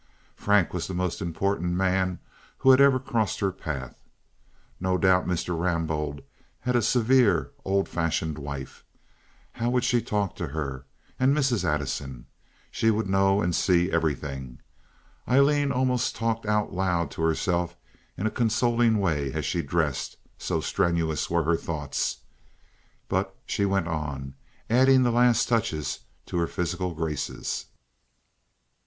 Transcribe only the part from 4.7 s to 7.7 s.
No doubt Mr. Rambaud had a severe,